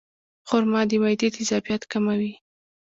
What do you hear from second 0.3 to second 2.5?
خرما د معدې تیزابیت کموي.